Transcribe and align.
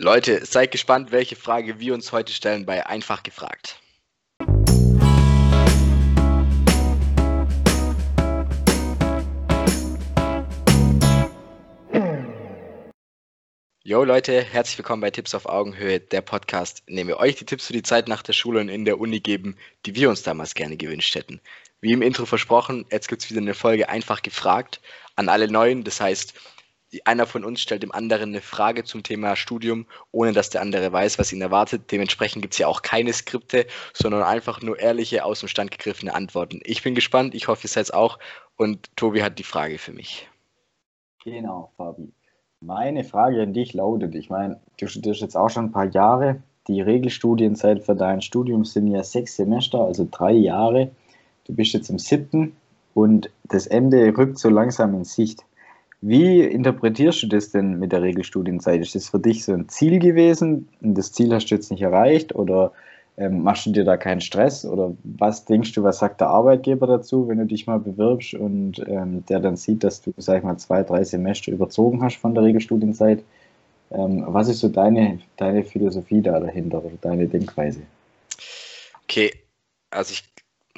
Leute, 0.00 0.46
seid 0.46 0.70
gespannt, 0.70 1.10
welche 1.10 1.34
Frage 1.34 1.80
wir 1.80 1.92
uns 1.92 2.12
heute 2.12 2.32
stellen 2.32 2.64
bei 2.64 2.86
Einfach 2.86 3.24
gefragt. 3.24 3.80
Jo 13.82 14.04
Leute, 14.04 14.40
herzlich 14.40 14.78
willkommen 14.78 15.00
bei 15.00 15.10
Tipps 15.10 15.34
auf 15.34 15.46
Augenhöhe, 15.46 15.98
der 15.98 16.20
Podcast, 16.20 16.84
in 16.86 16.94
dem 16.94 17.08
wir 17.08 17.16
euch 17.16 17.34
die 17.34 17.44
Tipps 17.44 17.66
für 17.66 17.72
die 17.72 17.82
Zeit 17.82 18.06
nach 18.06 18.22
der 18.22 18.34
Schule 18.34 18.60
und 18.60 18.68
in 18.68 18.84
der 18.84 19.00
Uni 19.00 19.18
geben, 19.18 19.56
die 19.84 19.96
wir 19.96 20.08
uns 20.10 20.22
damals 20.22 20.54
gerne 20.54 20.76
gewünscht 20.76 21.16
hätten. 21.16 21.40
Wie 21.80 21.90
im 21.90 22.02
Intro 22.02 22.24
versprochen, 22.24 22.86
jetzt 22.92 23.08
gibt 23.08 23.24
es 23.24 23.30
wieder 23.30 23.40
eine 23.40 23.54
Folge 23.54 23.88
einfach 23.88 24.22
gefragt 24.22 24.80
an 25.16 25.28
alle 25.28 25.50
Neuen. 25.50 25.82
Das 25.82 26.00
heißt, 26.00 26.34
einer 27.04 27.26
von 27.26 27.44
uns 27.44 27.60
stellt 27.60 27.82
dem 27.82 27.92
anderen 27.92 28.30
eine 28.30 28.40
Frage 28.40 28.84
zum 28.84 29.02
Thema 29.02 29.36
Studium, 29.36 29.86
ohne 30.10 30.32
dass 30.32 30.50
der 30.50 30.62
andere 30.62 30.90
weiß, 30.90 31.18
was 31.18 31.32
ihn 31.32 31.42
erwartet. 31.42 31.92
Dementsprechend 31.92 32.42
gibt 32.42 32.54
es 32.54 32.58
ja 32.58 32.66
auch 32.66 32.82
keine 32.82 33.12
Skripte, 33.12 33.66
sondern 33.92 34.22
einfach 34.22 34.62
nur 34.62 34.78
ehrliche, 34.78 35.24
aus 35.24 35.40
dem 35.40 35.48
Stand 35.48 35.70
gegriffene 35.70 36.14
Antworten. 36.14 36.60
Ich 36.64 36.82
bin 36.82 36.94
gespannt, 36.94 37.34
ich 37.34 37.48
hoffe, 37.48 37.66
ihr 37.66 37.70
seid 37.70 37.84
es 37.84 37.90
auch. 37.90 38.18
Und 38.56 38.94
Tobi 38.96 39.22
hat 39.22 39.38
die 39.38 39.44
Frage 39.44 39.78
für 39.78 39.92
mich. 39.92 40.28
Genau, 41.24 41.72
Fabi. 41.76 42.12
Meine 42.60 43.04
Frage 43.04 43.42
an 43.42 43.52
dich 43.52 43.72
lautet, 43.74 44.14
ich 44.14 44.30
meine, 44.30 44.60
du 44.78 44.88
studierst 44.88 45.20
jetzt 45.20 45.36
auch 45.36 45.50
schon 45.50 45.66
ein 45.66 45.72
paar 45.72 45.90
Jahre. 45.90 46.42
Die 46.66 46.80
Regelstudienzeit 46.80 47.84
für 47.84 47.94
dein 47.94 48.20
Studium 48.20 48.64
sind 48.64 48.88
ja 48.88 49.04
sechs 49.04 49.36
Semester, 49.36 49.80
also 49.80 50.08
drei 50.10 50.32
Jahre. 50.32 50.90
Du 51.44 51.54
bist 51.54 51.72
jetzt 51.72 51.88
im 51.88 51.98
siebten 51.98 52.56
und 52.94 53.30
das 53.44 53.66
Ende 53.66 54.16
rückt 54.16 54.38
so 54.38 54.48
langsam 54.48 54.94
in 54.94 55.04
Sicht. 55.04 55.44
Wie 56.00 56.42
interpretierst 56.42 57.24
du 57.24 57.26
das 57.26 57.50
denn 57.50 57.78
mit 57.78 57.90
der 57.92 58.02
Regelstudienzeit? 58.02 58.80
Ist 58.80 58.94
das 58.94 59.08
für 59.08 59.18
dich 59.18 59.44
so 59.44 59.52
ein 59.52 59.68
Ziel 59.68 59.98
gewesen 59.98 60.68
und 60.80 60.94
das 60.96 61.12
Ziel 61.12 61.34
hast 61.34 61.46
du 61.46 61.54
jetzt 61.56 61.70
nicht 61.70 61.82
erreicht 61.82 62.34
oder 62.34 62.72
ähm, 63.16 63.42
machst 63.42 63.66
du 63.66 63.72
dir 63.72 63.84
da 63.84 63.96
keinen 63.96 64.20
Stress 64.20 64.64
oder 64.64 64.94
was 65.02 65.44
denkst 65.44 65.72
du, 65.72 65.82
was 65.82 65.98
sagt 65.98 66.20
der 66.20 66.28
Arbeitgeber 66.28 66.86
dazu, 66.86 67.26
wenn 67.26 67.38
du 67.38 67.46
dich 67.46 67.66
mal 67.66 67.80
bewirbst 67.80 68.34
und 68.34 68.78
ähm, 68.86 69.24
der 69.26 69.40
dann 69.40 69.56
sieht, 69.56 69.82
dass 69.82 70.00
du, 70.00 70.14
sag 70.18 70.38
ich 70.38 70.44
mal, 70.44 70.56
zwei, 70.56 70.84
drei 70.84 71.02
Semester 71.02 71.50
überzogen 71.50 72.00
hast 72.00 72.16
von 72.16 72.32
der 72.32 72.44
Regelstudienzeit? 72.44 73.24
Ähm, 73.90 74.24
was 74.28 74.48
ist 74.48 74.60
so 74.60 74.68
deine, 74.68 75.18
deine 75.36 75.64
Philosophie 75.64 76.22
da 76.22 76.38
dahinter 76.38 76.84
oder 76.84 76.94
deine 77.00 77.26
Denkweise? 77.26 77.80
Okay, 79.02 79.32
also 79.90 80.12
ich 80.12 80.22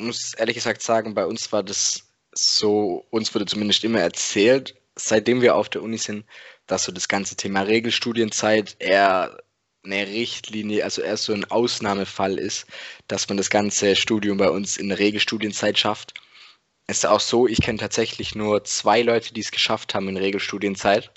muss 0.03 0.33
ehrlich 0.34 0.55
gesagt 0.55 0.81
sagen, 0.81 1.12
bei 1.15 1.27
uns 1.27 1.53
war 1.53 1.62
das 1.62 2.05
so, 2.33 3.05
uns 3.11 3.34
wurde 3.34 3.45
zumindest 3.45 3.84
immer 3.84 4.01
erzählt, 4.01 4.80
seitdem 5.09 5.43
wir 5.43 5.56
auf 5.56 5.69
der 5.69 5.83
Uni 5.83 5.98
sind, 5.98 6.27
dass 6.67 6.84
so 6.84 6.93
das 6.93 7.09
ganze 7.09 7.37
Thema 7.37 7.62
Regelstudienzeit 7.62 8.77
eher 8.79 9.43
eine 9.83 10.06
Richtlinie, 10.06 10.84
also 10.84 11.03
eher 11.03 11.17
so 11.17 11.33
ein 11.33 11.51
Ausnahmefall 11.51 12.39
ist, 12.39 12.67
dass 13.09 13.28
man 13.28 13.37
das 13.39 13.51
ganze 13.51 13.97
Studium 13.97 14.37
bei 14.37 14.51
uns 14.51 14.77
in 14.77 14.93
Regelstudienzeit 14.93 15.78
schafft. 15.78 16.15
Es 16.87 16.98
ist 16.98 17.06
auch 17.06 17.21
so, 17.21 17.47
ich 17.47 17.61
kenne 17.61 17.78
tatsächlich 17.78 18.34
nur 18.34 18.65
zwei 18.65 19.03
Leute, 19.03 19.33
die 19.33 19.41
es 19.41 19.53
geschafft 19.53 19.95
haben 19.95 20.09
in 20.09 20.17
Regelstudienzeit. 20.17 21.11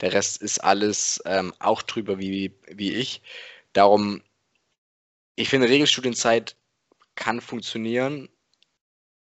Der 0.00 0.12
Rest 0.12 0.42
ist 0.42 0.58
alles 0.58 1.22
ähm, 1.24 1.54
auch 1.60 1.82
drüber 1.82 2.18
wie, 2.18 2.52
wie 2.66 2.92
ich. 2.94 3.22
Darum, 3.72 4.22
ich 5.36 5.48
finde, 5.48 5.68
Regelstudienzeit 5.68 6.56
kann 7.14 7.40
funktionieren, 7.40 8.28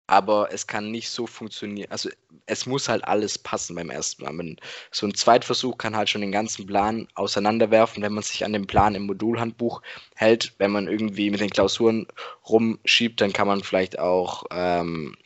aber 0.06 0.52
es 0.52 0.66
kann 0.66 0.90
nicht 0.90 1.10
so 1.10 1.26
funktionieren. 1.26 1.90
Also 1.90 2.10
es 2.46 2.66
muss 2.66 2.88
halt 2.88 3.04
alles 3.04 3.38
passen 3.38 3.74
beim 3.74 3.90
ersten 3.90 4.22
Mal. 4.22 4.56
So 4.92 5.06
ein 5.06 5.14
Zweitversuch 5.14 5.78
kann 5.78 5.96
halt 5.96 6.08
schon 6.08 6.20
den 6.20 6.32
ganzen 6.32 6.66
Plan 6.66 7.08
auseinanderwerfen, 7.14 8.02
wenn 8.02 8.12
man 8.12 8.22
sich 8.22 8.44
an 8.44 8.52
den 8.52 8.66
Plan 8.66 8.94
im 8.94 9.06
Modulhandbuch 9.06 9.82
hält. 10.14 10.54
Wenn 10.58 10.70
man 10.70 10.86
irgendwie 10.86 11.30
mit 11.30 11.40
den 11.40 11.50
Klausuren 11.50 12.06
rumschiebt, 12.48 13.20
dann 13.20 13.32
kann 13.32 13.48
man 13.48 13.62
vielleicht 13.62 13.98
auch 13.98 14.44
ähm, 14.50 15.16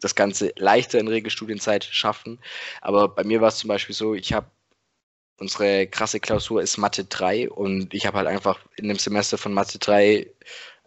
das 0.00 0.14
Ganze 0.14 0.52
leichter 0.56 0.98
in 0.98 1.08
Regelstudienzeit 1.08 1.84
schaffen. 1.84 2.38
Aber 2.80 3.08
bei 3.08 3.24
mir 3.24 3.40
war 3.40 3.48
es 3.48 3.58
zum 3.58 3.68
Beispiel 3.68 3.94
so, 3.94 4.14
ich 4.14 4.32
habe 4.32 4.46
unsere 5.38 5.86
krasse 5.86 6.20
Klausur 6.20 6.62
ist 6.62 6.78
Mathe 6.78 7.04
3 7.04 7.50
und 7.50 7.92
ich 7.92 8.06
habe 8.06 8.18
halt 8.18 8.28
einfach 8.28 8.60
in 8.76 8.88
dem 8.88 8.98
Semester 8.98 9.36
von 9.36 9.52
Mathe 9.52 9.78
3 9.78 10.26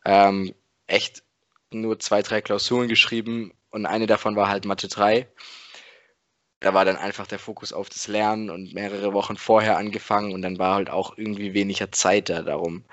ähm, 0.06 0.54
echt 0.88 1.24
nur 1.72 2.00
zwei, 2.00 2.22
drei 2.22 2.42
Klausuren 2.42 2.88
geschrieben 2.88 3.54
und 3.70 3.86
eine 3.86 4.08
davon 4.08 4.36
war 4.36 4.50
halt 4.50 4.66
Mathe 4.66 4.88
3. 4.88 5.28
Da 6.60 6.74
war 6.74 6.86
dann 6.86 6.96
einfach 6.98 7.28
der 7.28 7.40
Fokus 7.40 7.72
auf 7.74 7.90
das 7.90 8.08
Lernen 8.08 8.50
und 8.50 8.74
mehrere 8.74 9.14
Wochen 9.14 9.38
vorher 9.38 9.78
angefangen 9.78 10.34
und 10.34 10.42
dann 10.42 10.58
war 10.58 10.76
halt 10.76 10.90
auch 10.90 11.18
irgendwie 11.18 11.54
weniger 11.54 11.92
Zeit 11.92 12.30
da. 12.30 12.42
Darum 12.42 12.84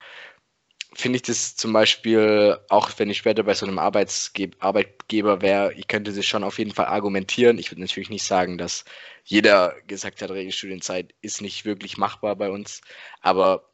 finde 0.95 1.17
ich 1.17 1.23
das 1.23 1.57
zum 1.57 1.73
Beispiel, 1.73 2.59
auch 2.69 2.91
wenn 2.99 3.11
ich 3.11 3.19
später 3.19 3.43
bei 3.43 3.55
so 3.55 3.67
einem 3.67 3.79
Arbeitsge 3.79 4.51
Arbeitgeber 4.61 5.43
wäre, 5.43 5.73
ich 5.75 5.89
könnte 5.89 6.13
das 6.13 6.27
schon 6.27 6.45
auf 6.45 6.59
jeden 6.59 6.73
Fall 6.73 6.87
argumentieren. 6.87 7.59
Ich 7.59 7.71
würde 7.71 7.81
natürlich 7.81 8.11
nicht 8.11 8.25
sagen, 8.25 8.59
dass 8.59 8.85
jeder 9.25 9.75
gesagt 9.87 10.23
hat, 10.23 10.31
Regelstudienzeit 10.31 11.15
ist 11.23 11.41
nicht 11.41 11.65
wirklich 11.65 11.97
machbar 11.97 12.37
bei 12.37 12.51
uns, 12.51 12.81
aber 13.21 13.71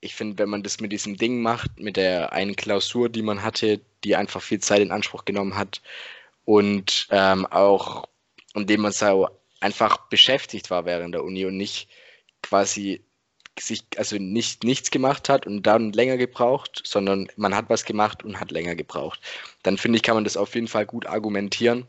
ich 0.00 0.14
finde, 0.14 0.38
wenn 0.38 0.50
man 0.50 0.62
das 0.62 0.80
mit 0.80 0.92
diesem 0.92 1.16
Ding 1.16 1.40
macht, 1.40 1.80
mit 1.80 1.96
der 1.96 2.32
einen 2.32 2.56
Klausur, 2.56 3.08
die 3.08 3.22
man 3.22 3.42
hatte, 3.42 3.80
die 4.04 4.16
einfach 4.16 4.42
viel 4.42 4.60
Zeit 4.60 4.80
in 4.80 4.92
Anspruch 4.92 5.24
genommen 5.24 5.56
hat 5.56 5.82
und 6.44 7.08
ähm, 7.10 7.46
auch, 7.46 8.08
indem 8.54 8.82
man 8.82 8.92
so 8.92 9.28
einfach 9.60 10.08
beschäftigt 10.08 10.70
war 10.70 10.84
während 10.84 11.14
der 11.14 11.24
Uni 11.24 11.44
und 11.46 11.56
nicht 11.56 11.88
quasi 12.42 13.02
sich, 13.58 13.84
also 13.96 14.16
nicht 14.16 14.64
nichts 14.64 14.90
gemacht 14.90 15.28
hat 15.28 15.46
und 15.46 15.62
dann 15.62 15.92
länger 15.92 16.16
gebraucht, 16.16 16.82
sondern 16.84 17.28
man 17.36 17.54
hat 17.54 17.70
was 17.70 17.84
gemacht 17.84 18.24
und 18.24 18.40
hat 18.40 18.50
länger 18.50 18.74
gebraucht. 18.74 19.20
Dann 19.62 19.78
finde 19.78 19.96
ich, 19.96 20.02
kann 20.02 20.16
man 20.16 20.24
das 20.24 20.36
auf 20.36 20.54
jeden 20.54 20.68
Fall 20.68 20.86
gut 20.86 21.06
argumentieren. 21.06 21.86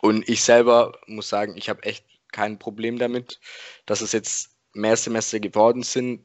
Und 0.00 0.28
ich 0.28 0.42
selber 0.42 0.98
muss 1.06 1.28
sagen, 1.28 1.56
ich 1.56 1.68
habe 1.68 1.82
echt 1.82 2.04
kein 2.32 2.58
Problem 2.58 2.98
damit, 2.98 3.40
dass 3.86 4.00
es 4.00 4.12
jetzt 4.12 4.50
mehr 4.74 4.96
Semester 4.96 5.40
geworden 5.40 5.82
sind. 5.82 6.24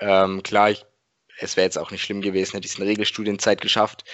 Ähm, 0.00 0.42
klar, 0.42 0.70
ich, 0.70 0.84
es 1.40 1.56
wäre 1.56 1.64
jetzt 1.64 1.78
auch 1.78 1.90
nicht 1.90 2.02
schlimm 2.02 2.20
gewesen, 2.20 2.52
hätte 2.52 2.66
ich 2.66 2.72
es 2.72 2.78
in 2.78 2.84
Regelstudienzeit 2.84 3.60
geschafft. 3.60 4.04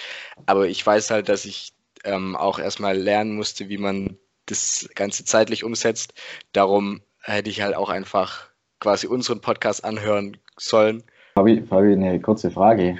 Aber 0.45 0.67
ich 0.67 0.85
weiß 0.85 1.11
halt, 1.11 1.29
dass 1.29 1.45
ich 1.45 1.73
ähm, 2.03 2.35
auch 2.35 2.59
erstmal 2.59 2.97
lernen 2.97 3.35
musste, 3.35 3.69
wie 3.69 3.77
man 3.77 4.17
das 4.47 4.89
Ganze 4.95 5.25
zeitlich 5.25 5.63
umsetzt. 5.63 6.13
Darum 6.51 7.01
hätte 7.21 7.49
ich 7.49 7.61
halt 7.61 7.75
auch 7.75 7.89
einfach 7.89 8.49
quasi 8.79 9.07
unseren 9.07 9.41
Podcast 9.41 9.85
anhören 9.85 10.37
sollen. 10.57 11.03
Fabi, 11.35 11.61
Fabi 11.61 11.93
eine 11.93 12.19
kurze 12.19 12.51
Frage. 12.51 12.97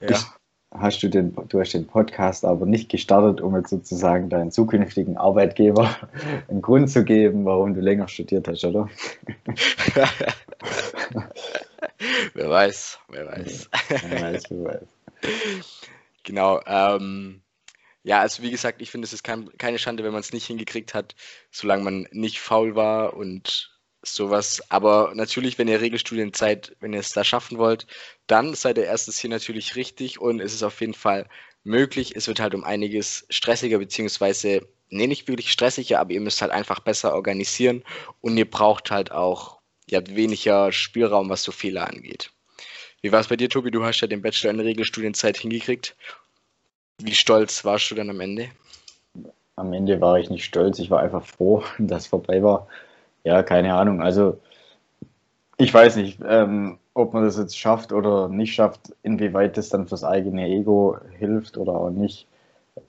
Ja. 0.00 0.18
hast 0.72 1.02
du 1.02 1.08
den, 1.08 1.34
du 1.48 1.60
hast 1.60 1.72
den 1.72 1.86
Podcast 1.86 2.44
aber 2.44 2.66
nicht 2.66 2.88
gestartet, 2.88 3.40
um 3.40 3.54
jetzt 3.54 3.70
sozusagen 3.70 4.28
deinen 4.28 4.50
zukünftigen 4.50 5.16
Arbeitgeber 5.16 5.94
einen 6.48 6.62
Grund 6.62 6.90
zu 6.90 7.04
geben, 7.04 7.44
warum 7.44 7.74
du 7.74 7.80
länger 7.80 8.08
studiert 8.08 8.48
hast, 8.48 8.64
oder? 8.64 8.88
wer 12.34 12.50
weiß, 12.50 12.98
wer 13.08 13.26
weiß. 13.26 13.70
wer 13.88 14.22
weiß, 14.22 14.42
wer 14.50 14.64
weiß. 15.22 15.80
Genau. 16.22 16.60
Ähm, 16.66 17.42
ja, 18.02 18.20
also 18.20 18.42
wie 18.42 18.50
gesagt, 18.50 18.80
ich 18.80 18.90
finde, 18.90 19.06
es 19.06 19.12
ist 19.12 19.22
kein, 19.22 19.50
keine 19.58 19.78
Schande, 19.78 20.04
wenn 20.04 20.12
man 20.12 20.20
es 20.20 20.32
nicht 20.32 20.46
hingekriegt 20.46 20.94
hat, 20.94 21.14
solange 21.50 21.84
man 21.84 22.08
nicht 22.12 22.40
faul 22.40 22.74
war 22.74 23.14
und 23.14 23.70
sowas. 24.02 24.62
Aber 24.70 25.12
natürlich, 25.14 25.58
wenn 25.58 25.68
ihr 25.68 25.80
Regelstudienzeit, 25.80 26.76
wenn 26.80 26.94
ihr 26.94 27.00
es 27.00 27.10
da 27.10 27.24
schaffen 27.24 27.58
wollt, 27.58 27.86
dann 28.26 28.54
seid 28.54 28.78
ihr 28.78 28.84
erstes 28.84 29.18
hier 29.18 29.30
natürlich 29.30 29.76
richtig 29.76 30.20
und 30.20 30.40
es 30.40 30.54
ist 30.54 30.62
auf 30.62 30.80
jeden 30.80 30.94
Fall 30.94 31.28
möglich. 31.64 32.16
Es 32.16 32.26
wird 32.26 32.40
halt 32.40 32.54
um 32.54 32.64
einiges 32.64 33.26
stressiger, 33.28 33.78
beziehungsweise, 33.78 34.66
nee, 34.88 35.06
nicht 35.06 35.28
wirklich 35.28 35.52
stressiger, 35.52 36.00
aber 36.00 36.12
ihr 36.12 36.20
müsst 36.20 36.40
halt 36.40 36.52
einfach 36.52 36.80
besser 36.80 37.14
organisieren 37.14 37.84
und 38.22 38.36
ihr 38.36 38.48
braucht 38.50 38.90
halt 38.90 39.12
auch, 39.12 39.59
ihr 39.90 39.98
habt 39.98 40.14
weniger 40.14 40.72
Spielraum, 40.72 41.28
was 41.28 41.42
so 41.42 41.52
Fehler 41.52 41.88
angeht. 41.88 42.30
Wie 43.02 43.12
war 43.12 43.20
es 43.20 43.28
bei 43.28 43.36
dir, 43.36 43.48
Tobi? 43.48 43.70
Du 43.70 43.84
hast 43.84 44.00
ja 44.00 44.08
den 44.08 44.22
Bachelor 44.22 44.50
in 44.50 44.58
der 44.58 44.66
Regelstudienzeit 44.66 45.38
hingekriegt. 45.38 45.96
Wie 46.98 47.14
stolz 47.14 47.64
warst 47.64 47.90
du 47.90 47.94
dann 47.94 48.10
am 48.10 48.20
Ende? 48.20 48.48
Am 49.56 49.72
Ende 49.72 50.00
war 50.00 50.18
ich 50.18 50.30
nicht 50.30 50.44
stolz, 50.44 50.78
ich 50.78 50.90
war 50.90 51.00
einfach 51.00 51.24
froh, 51.24 51.64
dass 51.78 52.02
es 52.02 52.08
vorbei 52.08 52.42
war. 52.42 52.66
Ja, 53.24 53.42
keine 53.42 53.74
Ahnung. 53.74 54.02
Also 54.02 54.38
ich 55.56 55.72
weiß 55.72 55.96
nicht, 55.96 56.18
ähm, 56.26 56.78
ob 56.94 57.12
man 57.12 57.24
das 57.24 57.36
jetzt 57.36 57.58
schafft 57.58 57.92
oder 57.92 58.28
nicht 58.28 58.54
schafft, 58.54 58.94
inwieweit 59.02 59.56
das 59.56 59.68
dann 59.68 59.86
fürs 59.86 60.04
eigene 60.04 60.46
Ego 60.46 60.98
hilft 61.18 61.56
oder 61.56 61.74
auch 61.74 61.90
nicht, 61.90 62.26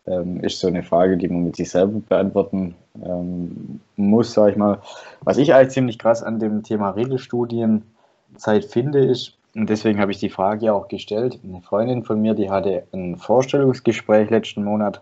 ähm, 0.08 0.42
ist 0.42 0.60
so 0.60 0.68
eine 0.68 0.84
Frage, 0.84 1.18
die 1.18 1.28
man 1.28 1.44
mit 1.44 1.56
sich 1.56 1.70
selber 1.70 2.00
beantworten 2.08 2.76
ähm, 3.04 3.80
muss, 3.96 4.34
sage 4.34 4.52
ich 4.52 4.58
mal. 4.58 4.80
Was 5.22 5.38
ich 5.38 5.54
eigentlich 5.54 5.74
ziemlich 5.74 6.00
krass 6.00 6.24
an 6.24 6.40
dem 6.40 6.64
Thema 6.64 6.92
Regelstudienzeit 6.92 8.66
finde, 8.66 9.06
ist, 9.06 9.38
und 9.56 9.70
deswegen 9.70 10.00
habe 10.00 10.12
ich 10.12 10.20
die 10.20 10.30
Frage 10.30 10.74
auch 10.74 10.88
gestellt, 10.88 11.40
eine 11.44 11.62
Freundin 11.62 12.04
von 12.04 12.22
mir, 12.22 12.34
die 12.34 12.50
hatte 12.50 12.84
ein 12.94 13.18
Vorstellungsgespräch 13.18 14.30
letzten 14.30 14.64
Monat 14.64 15.02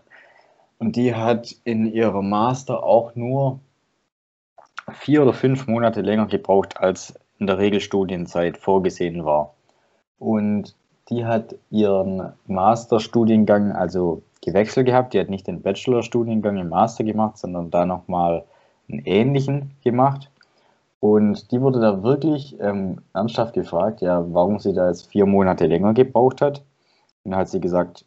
und 0.78 0.96
die 0.96 1.14
hat 1.14 1.54
in 1.64 1.92
ihrem 1.92 2.28
Master 2.30 2.82
auch 2.82 3.14
nur 3.14 3.60
vier 4.92 5.22
oder 5.22 5.32
fünf 5.32 5.66
Monate 5.68 6.00
länger 6.00 6.26
gebraucht 6.26 6.78
als 6.78 7.14
in 7.38 7.46
der 7.46 7.58
Regelstudienzeit 7.58 8.56
vorgesehen 8.56 9.24
war. 9.24 9.54
Und 10.18 10.74
die 11.10 11.24
hat 11.24 11.54
ihren 11.70 12.32
Masterstudiengang 12.46 13.72
also 13.72 14.22
gewechselt 14.50 14.86
gehabt. 14.86 15.14
Die 15.14 15.20
hat 15.20 15.30
nicht 15.30 15.46
den 15.46 15.62
Bachelorstudiengang 15.62 16.56
im 16.58 16.68
Master 16.68 17.04
gemacht, 17.04 17.38
sondern 17.38 17.70
da 17.70 17.86
nochmal 17.86 18.44
einen 18.88 19.02
ähnlichen 19.04 19.72
gemacht. 19.82 20.30
Und 21.00 21.50
die 21.50 21.60
wurde 21.62 21.80
da 21.80 22.02
wirklich 22.02 22.58
ähm, 22.60 23.00
ernsthaft 23.14 23.54
gefragt, 23.54 24.02
ja, 24.02 24.24
warum 24.32 24.58
sie 24.58 24.74
da 24.74 24.88
jetzt 24.88 25.10
vier 25.10 25.24
Monate 25.24 25.66
länger 25.66 25.94
gebraucht 25.94 26.42
hat. 26.42 26.58
Und 27.24 27.32
dann 27.32 27.40
hat 27.40 27.48
sie 27.48 27.60
gesagt, 27.60 28.04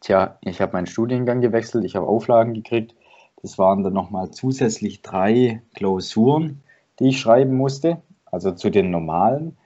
tja, 0.00 0.36
ich 0.40 0.60
habe 0.60 0.72
meinen 0.72 0.86
Studiengang 0.86 1.40
gewechselt, 1.40 1.84
ich 1.84 1.94
habe 1.94 2.08
Auflagen 2.08 2.54
gekriegt. 2.54 2.94
Das 3.42 3.56
waren 3.56 3.84
dann 3.84 3.92
nochmal 3.92 4.30
zusätzlich 4.32 5.02
drei 5.02 5.62
Klausuren, 5.74 6.62
die 6.98 7.08
ich 7.08 7.20
schreiben 7.20 7.56
musste, 7.56 7.98
also 8.26 8.50
zu 8.50 8.70
den 8.70 8.90
normalen. 8.90 9.56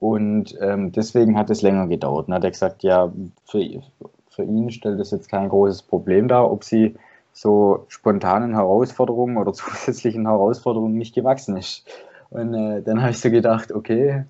Und 0.00 0.58
ähm, 0.60 0.90
deswegen 0.90 1.38
hat 1.38 1.48
es 1.48 1.62
länger 1.62 1.86
gedauert. 1.86 2.26
Und 2.26 2.34
hat 2.34 2.44
er 2.44 2.50
gesagt, 2.50 2.82
ja, 2.82 3.12
für, 3.44 3.80
für 4.34 4.44
ihn 4.44 4.70
stellt 4.70 4.98
das 4.98 5.10
jetzt 5.10 5.28
kein 5.28 5.48
großes 5.48 5.82
Problem 5.82 6.28
dar, 6.28 6.50
ob 6.50 6.64
sie 6.64 6.94
so 7.32 7.84
spontanen 7.88 8.54
Herausforderungen 8.54 9.36
oder 9.36 9.52
zusätzlichen 9.54 10.26
Herausforderungen 10.26 10.94
nicht 10.94 11.14
gewachsen 11.14 11.56
ist. 11.56 11.86
Und 12.30 12.54
äh, 12.54 12.82
dann 12.82 13.00
habe 13.00 13.10
ich 13.10 13.20
so 13.20 13.30
gedacht, 13.30 13.72
okay, 13.72 14.24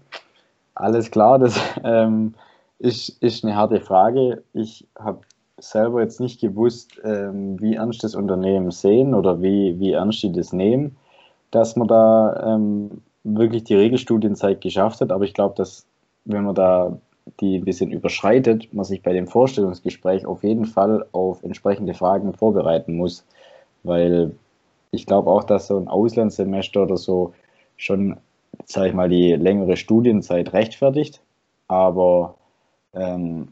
alles 0.75 1.11
klar, 1.11 1.39
das 1.39 1.59
ähm, 1.85 2.35
ist, 2.79 3.23
ist 3.23 3.45
eine 3.45 3.57
harte 3.57 3.81
Frage. 3.81 4.43
Ich 4.53 4.87
habe 4.99 5.21
selber 5.59 6.01
jetzt 6.01 6.21
nicht 6.21 6.41
gewusst, 6.41 7.01
ähm, 7.05 7.61
wie 7.61 7.77
ernst 7.77 8.03
das 8.03 8.15
Unternehmen 8.15 8.71
sehen 8.73 9.15
oder 9.15 9.41
wie, 9.41 9.79
wie 9.79 9.93
ernst 9.93 10.23
die 10.23 10.33
das 10.33 10.53
nehmen, 10.53 10.97
dass 11.53 11.77
man 11.77 11.87
da 11.87 12.55
ähm, 12.55 13.03
wirklich 13.23 13.65
die 13.65 13.77
Regelstudienzeit 13.77 14.61
geschafft 14.61 15.01
hat. 15.01 15.13
Aber 15.13 15.25
ich 15.25 15.35
glaube, 15.35 15.55
dass 15.57 15.87
wenn 16.25 16.45
man 16.45 16.55
da 16.55 16.99
die 17.41 17.59
ein 17.59 17.65
bisschen 17.65 17.91
überschreitet, 17.91 18.73
man 18.75 18.85
sich 18.85 19.03
bei 19.03 19.13
dem 19.13 19.27
Vorstellungsgespräch 19.27 20.27
auf 20.27 20.43
jeden 20.43 20.67
Fall 20.67 21.07
auf 21.13 21.43
entsprechende 21.43 21.95
Fragen 21.95 22.35
vorbereiten 22.35 22.97
muss, 22.97 23.25
weil 23.83 24.33
ich 24.91 25.07
glaube 25.07 25.31
auch, 25.31 25.45
dass 25.45 25.69
so 25.69 25.79
ein 25.79 25.89
Auslandssemester 25.89 26.83
oder 26.83 26.97
so 26.97 27.33
schon, 27.77 28.17
sage 28.67 28.89
ich 28.89 28.95
mal, 28.95 29.09
die 29.09 29.33
längere 29.33 29.77
Studienzeit 29.77 30.53
rechtfertigt, 30.53 31.21
aber 31.69 32.35
ähm, 32.95 33.49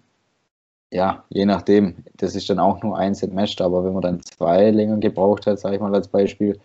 ja, 0.92 1.24
je 1.30 1.46
nachdem, 1.46 2.04
das 2.16 2.34
ist 2.34 2.50
dann 2.50 2.58
auch 2.58 2.82
nur 2.82 2.98
ein 2.98 3.14
Semester, 3.14 3.64
aber 3.64 3.84
wenn 3.84 3.92
man 3.92 4.02
dann 4.02 4.22
zwei 4.22 4.70
länger 4.70 4.96
gebraucht 4.98 5.46
hat, 5.46 5.58
sage 5.58 5.76
ich 5.76 5.80
mal 5.80 5.94
als 5.94 6.08
Beispiel, 6.08 6.58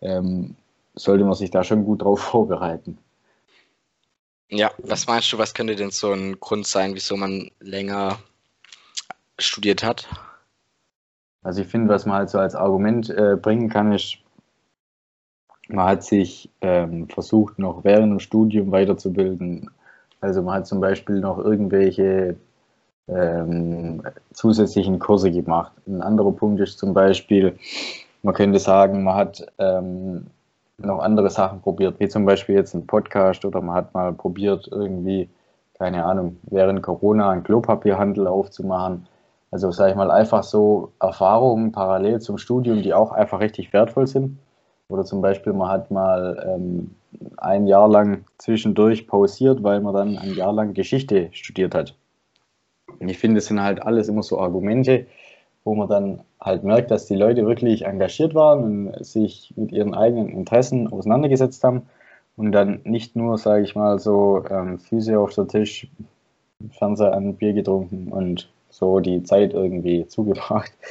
ähm, 0.00 0.56
sollte 0.94 1.24
man 1.24 1.34
sich 1.34 1.50
da 1.50 1.64
schon 1.64 1.84
gut 1.84 2.02
drauf 2.02 2.20
vorbereiten. 2.32 2.98
Ja, 4.54 4.70
was 4.82 5.06
meinst 5.06 5.32
du, 5.32 5.38
was 5.38 5.54
könnte 5.54 5.76
denn 5.76 5.90
so 5.90 6.12
ein 6.12 6.38
Grund 6.38 6.66
sein, 6.66 6.94
wieso 6.94 7.16
man 7.16 7.50
länger 7.60 8.18
studiert 9.38 9.82
hat? 9.82 10.06
Also 11.42 11.62
ich 11.62 11.68
finde, 11.68 11.88
was 11.88 12.04
man 12.04 12.16
halt 12.16 12.28
so 12.28 12.38
als 12.38 12.54
Argument 12.54 13.08
äh, 13.08 13.36
bringen 13.40 13.70
kann, 13.70 13.92
ist, 13.92 14.18
man 15.68 15.86
hat 15.86 16.04
sich 16.04 16.50
ähm, 16.60 17.08
versucht, 17.08 17.58
noch 17.58 17.82
während 17.82 18.12
dem 18.12 18.20
Studium 18.20 18.70
weiterzubilden. 18.72 19.70
Also 20.20 20.42
man 20.42 20.56
hat 20.56 20.66
zum 20.66 20.82
Beispiel 20.82 21.20
noch 21.20 21.38
irgendwelche 21.38 22.36
ähm, 23.08 24.02
zusätzlichen 24.34 24.98
Kurse 24.98 25.30
gemacht. 25.30 25.72
Ein 25.86 26.02
anderer 26.02 26.32
Punkt 26.32 26.60
ist 26.60 26.78
zum 26.78 26.92
Beispiel, 26.92 27.58
man 28.22 28.34
könnte 28.34 28.58
sagen, 28.58 29.02
man 29.02 29.14
hat 29.14 29.46
ähm, 29.56 30.26
noch 30.78 31.00
andere 31.00 31.30
Sachen 31.30 31.60
probiert, 31.60 32.00
wie 32.00 32.08
zum 32.08 32.24
Beispiel 32.24 32.56
jetzt 32.56 32.74
ein 32.74 32.86
Podcast 32.86 33.44
oder 33.44 33.60
man 33.60 33.74
hat 33.74 33.94
mal 33.94 34.12
probiert, 34.12 34.68
irgendwie, 34.70 35.28
keine 35.78 36.04
Ahnung, 36.04 36.38
während 36.44 36.82
Corona 36.82 37.30
einen 37.30 37.42
Klopapierhandel 37.42 38.26
aufzumachen. 38.26 39.06
Also 39.50 39.70
sage 39.70 39.90
ich 39.90 39.96
mal, 39.96 40.10
einfach 40.10 40.42
so 40.42 40.92
Erfahrungen 40.98 41.72
parallel 41.72 42.20
zum 42.20 42.38
Studium, 42.38 42.82
die 42.82 42.94
auch 42.94 43.12
einfach 43.12 43.40
richtig 43.40 43.72
wertvoll 43.72 44.06
sind. 44.06 44.38
Oder 44.88 45.04
zum 45.04 45.20
Beispiel, 45.20 45.52
man 45.52 45.68
hat 45.68 45.90
mal 45.90 46.42
ähm, 46.46 46.94
ein 47.36 47.66
Jahr 47.66 47.88
lang 47.88 48.24
zwischendurch 48.38 49.06
pausiert, 49.06 49.62
weil 49.62 49.80
man 49.80 49.94
dann 49.94 50.18
ein 50.18 50.34
Jahr 50.34 50.52
lang 50.52 50.74
Geschichte 50.74 51.28
studiert 51.32 51.74
hat. 51.74 51.94
Und 52.98 53.08
ich 53.08 53.18
finde, 53.18 53.38
es 53.38 53.46
sind 53.46 53.62
halt 53.62 53.82
alles 53.82 54.08
immer 54.08 54.22
so 54.22 54.38
Argumente, 54.38 55.06
wo 55.64 55.74
man 55.74 55.88
dann 55.88 56.20
halt 56.40 56.64
merkt, 56.64 56.90
dass 56.90 57.06
die 57.06 57.14
Leute 57.14 57.46
wirklich 57.46 57.84
engagiert 57.84 58.34
waren 58.34 58.64
und 58.64 59.04
sich 59.04 59.52
mit 59.56 59.72
ihren 59.72 59.94
eigenen 59.94 60.28
Interessen 60.28 60.88
auseinandergesetzt 60.92 61.62
haben 61.62 61.82
und 62.36 62.52
dann 62.52 62.80
nicht 62.84 63.14
nur, 63.16 63.38
sage 63.38 63.64
ich 63.64 63.74
mal, 63.74 63.98
so 63.98 64.44
ähm, 64.50 64.78
Füße 64.78 65.18
auf 65.18 65.34
der 65.34 65.46
Tisch, 65.46 65.88
Fernseher 66.78 67.14
an, 67.14 67.34
Bier 67.34 67.52
getrunken 67.52 68.08
und 68.08 68.48
so 68.70 69.00
die 69.00 69.22
Zeit 69.22 69.52
irgendwie 69.54 70.06
zugebracht. 70.06 70.72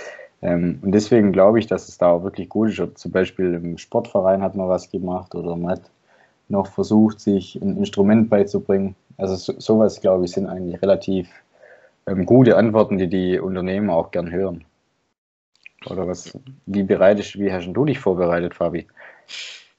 Ähm, 0.43 0.79
und 0.81 0.91
deswegen 0.91 1.33
glaube 1.33 1.59
ich, 1.59 1.67
dass 1.67 1.87
es 1.87 1.99
da 1.99 2.13
auch 2.13 2.23
wirklich 2.23 2.49
gut 2.49 2.69
ist. 2.69 2.97
Zum 2.97 3.11
Beispiel 3.11 3.53
im 3.53 3.77
Sportverein 3.77 4.41
hat 4.41 4.55
man 4.55 4.67
was 4.67 4.89
gemacht 4.89 5.35
oder 5.35 5.55
man 5.55 5.73
hat 5.73 5.81
noch 6.49 6.65
versucht, 6.65 7.19
sich 7.19 7.61
ein 7.61 7.77
Instrument 7.77 8.27
beizubringen. 8.27 8.95
Also 9.17 9.35
so, 9.35 9.53
sowas, 9.59 10.01
glaube 10.01 10.25
ich, 10.25 10.31
sind 10.31 10.47
eigentlich 10.47 10.81
relativ 10.81 11.29
ähm, 12.07 12.25
gute 12.25 12.57
Antworten, 12.57 12.97
die 12.97 13.07
die 13.07 13.39
Unternehmen 13.39 13.89
auch 13.89 14.11
gern 14.11 14.31
hören. 14.31 14.65
Oder 15.85 16.07
was, 16.07 16.37
wie 16.65 16.83
bereitest, 16.83 17.39
wie 17.39 17.51
hast 17.51 17.71
du 17.71 17.85
dich 17.85 17.99
vorbereitet, 17.99 18.55
Fabi? 18.55 18.87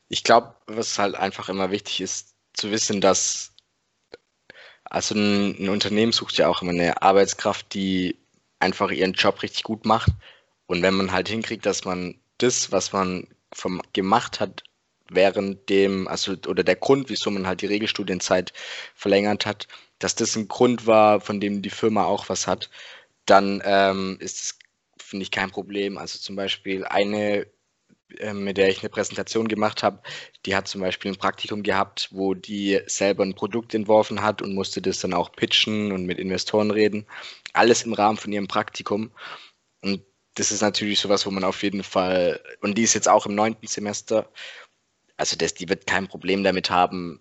Ich 0.08 0.24
glaube, 0.24 0.54
was 0.66 0.98
halt 0.98 1.14
einfach 1.14 1.48
immer 1.48 1.70
wichtig 1.70 2.00
ist, 2.00 2.34
zu 2.54 2.70
wissen, 2.70 3.00
dass 3.00 3.54
also 4.84 5.14
ein, 5.14 5.56
ein, 5.58 5.69
Unternehmen 5.70 6.12
sucht 6.12 6.36
ja 6.36 6.48
auch 6.48 6.60
immer 6.60 6.72
eine 6.72 7.00
Arbeitskraft, 7.00 7.72
die 7.72 8.16
einfach 8.58 8.90
ihren 8.90 9.14
Job 9.14 9.42
richtig 9.42 9.62
gut 9.62 9.86
macht. 9.86 10.10
Und 10.66 10.82
wenn 10.82 10.94
man 10.94 11.12
halt 11.12 11.28
hinkriegt, 11.28 11.64
dass 11.64 11.84
man 11.84 12.16
das, 12.38 12.72
was 12.72 12.92
man 12.92 13.26
vom 13.54 13.80
gemacht 13.92 14.40
hat, 14.40 14.64
während 15.14 15.69
dem, 15.69 16.09
also 16.09 16.32
oder 16.47 16.64
der 16.64 16.76
Grund, 16.76 17.11
wieso 17.11 17.31
man 17.31 17.47
halt 17.47 17.62
die 17.62 17.67
Regelstudienzeit 17.67 18.53
verlängert 18.94 19.47
hat, 19.47 19.69
dass 19.99 20.14
das 20.14 20.37
ein 20.37 20.49
Grund 20.49 20.87
war, 20.87 21.20
von 21.20 21.41
dem 21.41 21.62
die 21.62 21.70
Firma 21.70 22.05
auch 22.05 22.29
was 22.29 22.47
hat, 22.47 22.70
dann 23.26 23.62
ähm, 23.64 24.17
ist 24.20 24.43
es, 24.43 24.59
finde 24.99 25.23
ich, 25.25 25.31
kein 25.31 25.50
Problem. 25.50 25.99
Also 25.99 26.19
zum 26.19 26.37
Beispiel 26.37 26.85
eine, 26.85 27.47
äh, 28.19 28.32
mit 28.32 28.56
der 28.56 28.69
ich 28.69 28.81
eine 28.81 28.91
Präsentation 28.91 29.49
gemacht 29.49 29.82
habe, 29.82 30.00
die 30.44 30.56
hat 30.56 30.69
zum 30.69 30.81
Beispiel 30.81 31.12
ein 31.12 31.19
Praktikum 31.19 31.62
gehabt, 31.62 32.09
wo 32.11 32.35
die 32.35 32.81
selber 32.87 33.25
ein 33.25 33.35
Produkt 33.35 33.75
entworfen 33.75 34.23
hat 34.23 34.43
und 34.43 34.55
musste 34.55 34.82
das 34.82 34.99
dann 35.00 35.14
auch 35.14 35.32
pitchen 35.32 35.92
und 35.92 36.04
mit 36.04 36.19
Investoren 36.19 36.71
reden. 36.71 37.07
Alles 37.52 37.85
im 37.85 37.92
Rahmen 37.92 38.19
von 38.19 38.33
ihrem 38.33 38.49
Praktikum. 38.49 39.12
Und 39.83 40.02
das 40.35 40.50
ist 40.50 40.62
natürlich 40.62 41.00
sowas, 41.00 41.26
wo 41.26 41.31
man 41.31 41.45
auf 41.45 41.62
jeden 41.62 41.83
Fall, 41.83 42.40
und 42.61 42.78
die 42.78 42.83
ist 42.83 42.95
jetzt 42.95 43.09
auch 43.09 43.26
im 43.26 43.35
neunten 43.35 43.66
Semester, 43.66 44.31
also 45.23 45.37
das, 45.37 45.55
die 45.55 45.69
wird 45.69 45.87
kein 45.87 46.09
Problem 46.09 46.43
damit 46.43 46.69
haben, 46.69 47.21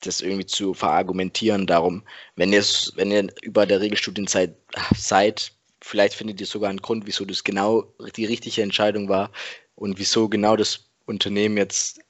das 0.00 0.20
irgendwie 0.20 0.44
zu 0.44 0.74
verargumentieren. 0.74 1.66
Darum, 1.66 2.04
wenn 2.36 2.52
ihr, 2.52 2.62
wenn 2.96 3.10
ihr 3.10 3.26
über 3.40 3.64
der 3.64 3.80
Regelstudienzeit 3.80 4.54
seid, 4.94 5.52
vielleicht 5.80 6.12
findet 6.12 6.42
ihr 6.42 6.46
sogar 6.46 6.68
einen 6.68 6.82
Grund, 6.82 7.06
wieso 7.06 7.24
das 7.24 7.44
genau 7.44 7.90
die 8.16 8.26
richtige 8.26 8.60
Entscheidung 8.60 9.08
war 9.08 9.32
und 9.76 9.98
wieso 9.98 10.28
genau 10.28 10.56
das 10.56 10.90
Unternehmen 11.06 11.56
jetzt 11.56 12.00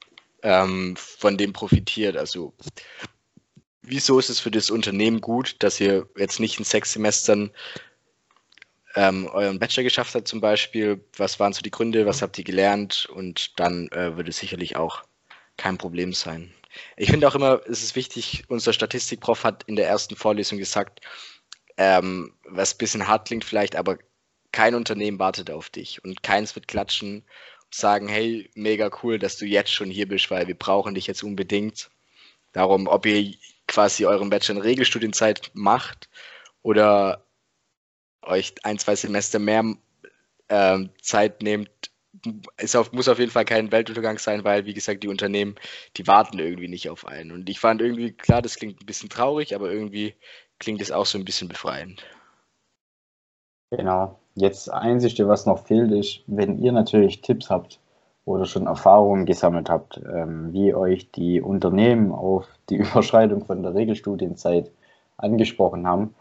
ähm, 0.43 0.97
von 0.97 1.37
dem 1.37 1.53
profitiert. 1.53 2.17
Also 2.17 2.53
wieso 3.81 4.19
ist 4.19 4.29
es 4.29 4.41
für 4.41 4.51
das 4.51 4.69
Unternehmen 4.69 5.21
gut, 5.21 5.55
dass 5.59 5.79
ihr 5.79 6.05
jetzt 6.17 6.41
nicht 6.41 6.59
in 6.59 6.65
sechs 6.65 6.91
Semestern 6.91 7.49
ähm, 8.95 9.27
euren 9.27 9.57
Bachelor 9.57 9.83
geschafft 9.83 10.15
habt 10.15 10.27
zum 10.27 10.41
Beispiel? 10.41 11.01
Was 11.15 11.39
waren 11.39 11.53
so 11.53 11.61
die 11.61 11.71
Gründe? 11.71 12.05
Was 12.05 12.21
habt 12.21 12.37
ihr 12.37 12.43
gelernt? 12.43 13.07
Und 13.13 13.57
dann 13.57 13.87
äh, 13.93 14.17
würde 14.17 14.33
sicherlich 14.33 14.75
auch 14.75 15.03
kein 15.59 15.77
Problem 15.77 16.13
sein. 16.13 16.51
Ich 16.95 17.11
finde 17.11 17.27
auch 17.27 17.35
immer, 17.35 17.61
es 17.67 17.83
ist 17.83 17.95
wichtig, 17.95 18.45
unser 18.47 18.73
Statistikprof 18.73 19.43
hat 19.43 19.63
in 19.63 19.75
der 19.75 19.87
ersten 19.87 20.15
Vorlesung 20.15 20.57
gesagt, 20.57 21.01
ähm, 21.77 22.33
was 22.45 22.73
ein 22.73 22.77
bisschen 22.77 23.07
hart 23.07 23.27
klingt 23.27 23.43
vielleicht, 23.43 23.75
aber 23.75 23.97
kein 24.51 24.73
Unternehmen 24.73 25.19
wartet 25.19 25.51
auf 25.51 25.69
dich 25.69 26.03
und 26.03 26.23
keins 26.23 26.55
wird 26.55 26.67
klatschen 26.67 27.23
und 27.65 27.75
sagen, 27.75 28.07
hey, 28.07 28.49
mega 28.55 28.89
cool, 29.03 29.19
dass 29.19 29.37
du 29.37 29.45
jetzt 29.45 29.73
schon 29.73 29.91
hier 29.91 30.07
bist, 30.07 30.31
weil 30.31 30.47
wir 30.47 30.55
brauchen 30.55 30.95
dich 30.95 31.07
jetzt 31.07 31.23
unbedingt. 31.23 31.89
Darum, 32.53 32.87
ob 32.87 33.05
ihr 33.05 33.35
quasi 33.67 34.05
euren 34.05 34.29
Bachelor 34.29 34.57
in 34.57 34.61
Regelstudienzeit 34.63 35.51
macht 35.53 36.09
oder 36.61 37.25
euch 38.21 38.55
ein, 38.63 38.79
zwei 38.79 38.95
Semester 38.95 39.39
mehr 39.39 39.63
ähm, 40.49 40.89
Zeit 41.01 41.43
nehmt, 41.43 41.69
auf, 42.75 42.91
muss 42.91 43.07
auf 43.07 43.19
jeden 43.19 43.31
Fall 43.31 43.45
kein 43.45 43.71
Weltuntergang 43.71 44.17
sein, 44.17 44.43
weil, 44.43 44.65
wie 44.65 44.73
gesagt, 44.73 45.03
die 45.03 45.07
Unternehmen, 45.07 45.55
die 45.97 46.07
warten 46.07 46.39
irgendwie 46.39 46.67
nicht 46.67 46.89
auf 46.89 47.05
einen. 47.05 47.31
Und 47.31 47.49
ich 47.49 47.59
fand 47.59 47.81
irgendwie, 47.81 48.11
klar, 48.11 48.41
das 48.41 48.55
klingt 48.55 48.81
ein 48.81 48.85
bisschen 48.85 49.09
traurig, 49.09 49.55
aber 49.55 49.71
irgendwie 49.71 50.15
klingt 50.59 50.81
es 50.81 50.91
auch 50.91 51.05
so 51.05 51.17
ein 51.17 51.25
bisschen 51.25 51.47
befreiend. 51.47 52.03
Genau. 53.71 54.19
Jetzt 54.35 54.71
Einzige, 54.71 55.27
was 55.27 55.45
noch 55.45 55.65
fehlt, 55.67 55.91
ist, 55.91 56.21
wenn 56.27 56.59
ihr 56.59 56.71
natürlich 56.71 57.21
Tipps 57.21 57.49
habt 57.49 57.79
oder 58.25 58.45
schon 58.45 58.67
Erfahrungen 58.67 59.25
gesammelt 59.25 59.69
habt, 59.69 59.97
ähm, 59.97 60.53
wie 60.53 60.73
euch 60.73 61.11
die 61.11 61.41
Unternehmen 61.41 62.11
auf 62.11 62.47
die 62.69 62.75
Überschreitung 62.77 63.45
von 63.45 63.63
der 63.63 63.75
Regelstudienzeit 63.75 64.71
angesprochen 65.17 65.85
haben, 65.87 66.15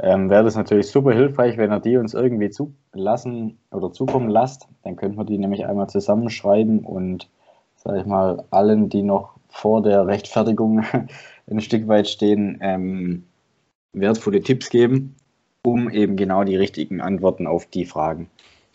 ähm, 0.00 0.28
wäre 0.28 0.44
das 0.44 0.56
natürlich 0.56 0.88
super 0.88 1.12
hilfreich, 1.12 1.56
wenn 1.56 1.72
ihr 1.72 1.80
die 1.80 1.96
uns 1.96 2.14
irgendwie 2.14 2.50
zulassen 2.50 3.58
oder 3.70 3.92
zukommen 3.92 4.28
lasst. 4.28 4.68
Dann 4.82 4.96
könnten 4.96 5.16
wir 5.16 5.24
die 5.24 5.38
nämlich 5.38 5.66
einmal 5.66 5.88
zusammenschreiben 5.88 6.80
und, 6.80 7.28
sage 7.76 8.00
ich 8.00 8.06
mal, 8.06 8.44
allen, 8.50 8.88
die 8.88 9.02
noch 9.02 9.34
vor 9.48 9.82
der 9.82 10.06
Rechtfertigung 10.06 10.84
ein 11.50 11.60
Stück 11.60 11.86
weit 11.86 12.08
stehen, 12.08 12.58
ähm, 12.60 13.24
wertvolle 13.92 14.42
Tipps 14.42 14.68
geben, 14.68 15.14
um 15.62 15.88
eben 15.90 16.16
genau 16.16 16.42
die 16.42 16.56
richtigen 16.56 17.00
Antworten 17.00 17.46
auf 17.46 17.66
die 17.66 17.84
Fragen 17.84 18.28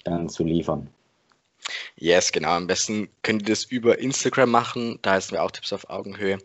dann 0.05 0.29
zu 0.29 0.45
liefern. 0.45 0.87
Yes, 1.97 2.31
genau. 2.31 2.51
Am 2.51 2.67
besten 2.67 3.09
könnt 3.23 3.43
ihr 3.43 3.49
das 3.49 3.65
über 3.65 3.99
Instagram 3.99 4.49
machen. 4.49 4.99
Da 5.01 5.11
heißen 5.11 5.33
wir 5.33 5.43
auch 5.43 5.51
Tipps 5.51 5.73
auf 5.73 5.89
Augenhöhe. 5.89 6.37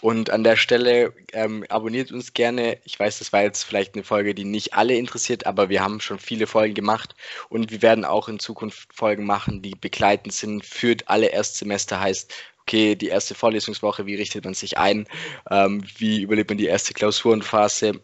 Und 0.00 0.30
an 0.30 0.44
der 0.44 0.56
Stelle 0.56 1.12
ähm, 1.32 1.64
abonniert 1.68 2.10
uns 2.10 2.32
gerne. 2.32 2.78
Ich 2.84 2.98
weiß, 2.98 3.18
das 3.18 3.32
war 3.32 3.42
jetzt 3.42 3.64
vielleicht 3.64 3.94
eine 3.94 4.04
Folge, 4.04 4.34
die 4.34 4.44
nicht 4.44 4.74
alle 4.74 4.94
interessiert, 4.94 5.46
aber 5.46 5.68
wir 5.68 5.82
haben 5.82 6.00
schon 6.00 6.18
viele 6.18 6.46
Folgen 6.46 6.74
gemacht 6.74 7.14
und 7.50 7.70
wir 7.70 7.82
werden 7.82 8.04
auch 8.04 8.28
in 8.28 8.38
Zukunft 8.38 8.88
Folgen 8.94 9.26
machen, 9.26 9.60
die 9.60 9.74
begleitend 9.74 10.32
sind 10.32 10.64
für 10.64 10.96
alle 11.06 11.26
Erstsemester. 11.26 12.00
Heißt, 12.00 12.32
okay, 12.62 12.94
die 12.94 13.08
erste 13.08 13.34
Vorlesungswoche, 13.34 14.06
wie 14.06 14.14
richtet 14.14 14.44
man 14.44 14.54
sich 14.54 14.78
ein, 14.78 15.06
ähm, 15.50 15.84
wie 15.98 16.22
überlebt 16.22 16.50
man 16.50 16.58
die 16.58 16.66
erste 16.66 16.94
Klausurenphase. 16.94 18.00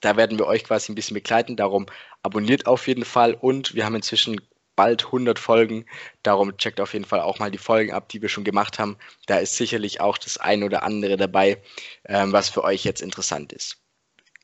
Da 0.00 0.16
werden 0.16 0.38
wir 0.38 0.46
euch 0.46 0.64
quasi 0.64 0.92
ein 0.92 0.94
bisschen 0.94 1.14
begleiten. 1.14 1.56
Darum 1.56 1.86
abonniert 2.22 2.66
auf 2.66 2.86
jeden 2.86 3.04
Fall 3.04 3.34
und 3.34 3.74
wir 3.74 3.84
haben 3.84 3.94
inzwischen 3.94 4.40
bald 4.80 5.04
100 5.04 5.38
Folgen. 5.38 5.84
Darum 6.22 6.56
checkt 6.56 6.80
auf 6.80 6.94
jeden 6.94 7.04
Fall 7.04 7.20
auch 7.20 7.38
mal 7.38 7.50
die 7.50 7.58
Folgen 7.58 7.92
ab, 7.92 8.08
die 8.08 8.22
wir 8.22 8.30
schon 8.30 8.44
gemacht 8.44 8.78
haben. 8.78 8.96
Da 9.26 9.36
ist 9.36 9.56
sicherlich 9.56 10.00
auch 10.00 10.16
das 10.16 10.38
ein 10.38 10.62
oder 10.62 10.84
andere 10.84 11.18
dabei, 11.18 11.62
ähm, 12.06 12.32
was 12.32 12.48
für 12.48 12.64
euch 12.64 12.84
jetzt 12.84 13.02
interessant 13.02 13.52
ist. 13.52 13.79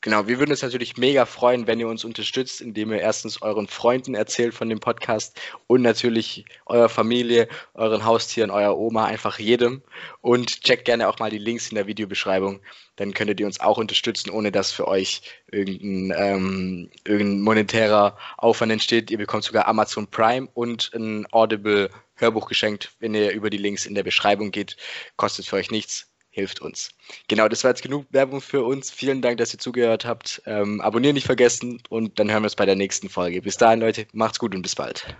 Genau, 0.07 0.29
wir 0.29 0.39
würden 0.39 0.53
uns 0.53 0.63
natürlich 0.63 0.97
mega 0.97 1.27
freuen, 1.27 1.67
wenn 1.67 1.81
ihr 1.81 1.89
uns 1.89 2.05
unterstützt, 2.05 2.61
indem 2.61 2.93
ihr 2.93 3.01
erstens 3.01 3.43
euren 3.43 3.67
Freunden 3.67 4.15
erzählt 4.15 4.55
von 4.55 4.69
dem 4.69 4.79
Podcast 4.79 5.37
und 5.67 5.83
natürlich 5.83 6.45
eurer 6.67 6.89
Familie, 6.89 7.49
euren 7.75 8.05
Haustieren, 8.05 8.53
eurer 8.53 8.79
Oma, 8.79 9.07
einfach 9.07 9.41
jedem. 9.41 9.83
Und 10.21 10.63
checkt 10.63 10.85
gerne 10.85 11.09
auch 11.09 11.19
mal 11.19 11.31
die 11.31 11.39
Links 11.39 11.71
in 11.71 11.75
der 11.75 11.89
Videobeschreibung. 11.89 12.61
Dann 12.95 13.15
könntet 13.15 13.41
ihr 13.41 13.47
uns 13.47 13.59
auch 13.59 13.79
unterstützen, 13.79 14.31
ohne 14.31 14.53
dass 14.53 14.71
für 14.71 14.87
euch 14.87 15.23
irgendein, 15.51 16.15
ähm, 16.17 16.91
irgendein 17.05 17.41
monetärer 17.41 18.17
Aufwand 18.37 18.71
entsteht. 18.71 19.11
Ihr 19.11 19.19
bekommt 19.19 19.43
sogar 19.43 19.67
Amazon 19.67 20.07
Prime 20.07 20.47
und 20.55 20.89
ein 20.95 21.27
Audible 21.33 21.91
Hörbuch 22.15 22.47
geschenkt, 22.47 22.93
wenn 23.01 23.13
ihr 23.13 23.33
über 23.33 23.51
die 23.51 23.59
Links 23.59 23.87
in 23.87 23.97
der 23.97 24.05
Beschreibung 24.05 24.53
geht. 24.53 24.77
Kostet 25.17 25.47
für 25.47 25.57
euch 25.57 25.73
nichts 25.73 26.09
hilft 26.37 26.61
uns. 26.61 26.91
Genau, 27.29 27.49
das 27.49 27.65
war 27.65 27.71
jetzt 27.71 27.83
genug 27.83 28.05
Werbung 28.11 28.43
für 28.43 28.63
uns. 28.63 28.91
Vielen 28.91 29.23
Dank, 29.23 29.39
dass 29.39 29.55
ihr 29.55 29.59
zugehört 29.59 30.05
habt. 30.05 30.43
Ähm, 30.45 30.83
abonnieren 30.83 31.15
nicht 31.15 31.27
vergessen 31.27 31.83
und 31.89 32.19
dann 32.19 32.31
hören 32.31 32.43
wir 32.43 32.47
uns 32.47 32.57
bei 32.57 32.67
der 32.67 32.77
nächsten 32.77 33.09
Folge. 33.09 33.41
Bis 33.41 33.57
dahin, 33.57 33.81
Leute, 33.81 34.07
macht's 34.13 34.39
gut 34.39 34.55
und 34.55 34.61
bis 34.61 34.75
bald. 34.75 35.17